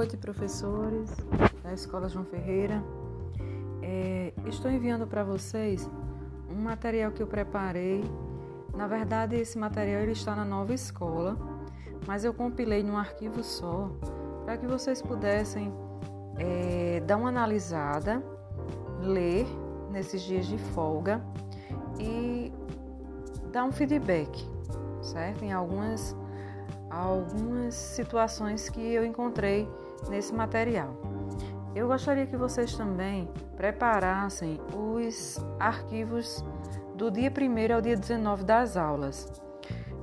[0.00, 1.14] noite, professores
[1.62, 2.82] da Escola João Ferreira.
[3.82, 5.90] É, estou enviando para vocês
[6.50, 8.02] um material que eu preparei.
[8.74, 11.36] Na verdade, esse material ele está na nova escola,
[12.06, 13.90] mas eu compilei num arquivo só
[14.46, 15.70] para que vocês pudessem
[16.38, 18.24] é, dar uma analisada,
[19.02, 19.46] ler
[19.90, 21.20] nesses dias de folga
[21.98, 22.50] e
[23.52, 24.48] dar um feedback,
[25.02, 25.44] certo?
[25.44, 26.16] Em algumas
[26.88, 29.68] algumas situações que eu encontrei
[30.08, 30.94] nesse material.
[31.74, 36.44] Eu gostaria que vocês também preparassem os arquivos
[36.96, 39.30] do dia 1 ao dia 19 das aulas.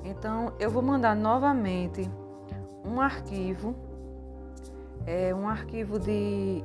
[0.03, 2.09] Então, eu vou mandar novamente
[2.85, 3.75] um arquivo,
[5.05, 6.63] é um arquivo de,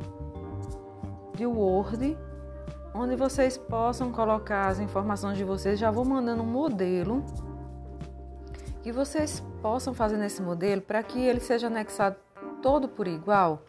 [1.34, 2.16] de Word,
[2.94, 5.80] onde vocês possam colocar as informações de vocês.
[5.80, 7.24] Já vou mandando um modelo
[8.83, 12.17] que vocês possam fazer nesse modelo para que ele seja anexado
[12.62, 13.62] todo por igual,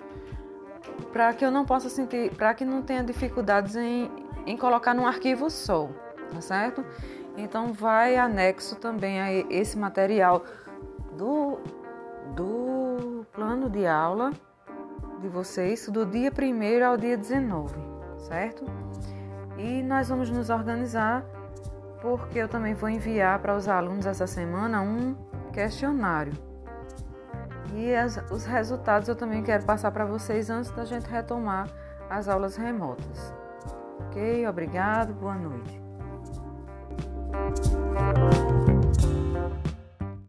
[1.11, 4.09] para que eu não possa sentir, para que não tenha dificuldades em,
[4.45, 5.89] em colocar num arquivo só,
[6.31, 6.85] tá certo?
[7.35, 10.43] Então vai anexo também a esse material
[11.17, 11.59] do,
[12.35, 14.31] do plano de aula
[15.19, 17.73] de vocês do dia 1 ao dia 19,
[18.19, 18.65] certo?
[19.57, 21.25] E nós vamos nos organizar
[22.01, 25.15] porque eu também vou enviar para os alunos essa semana um
[25.53, 26.52] questionário.
[27.75, 31.67] E as, os resultados eu também quero passar para vocês antes da gente retomar
[32.09, 33.33] as aulas remotas.
[34.07, 34.47] Ok?
[34.47, 35.81] Obrigado, boa noite.